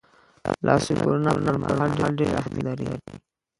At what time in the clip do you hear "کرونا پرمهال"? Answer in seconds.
1.05-2.11